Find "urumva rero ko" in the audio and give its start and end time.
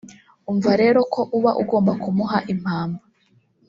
0.45-1.21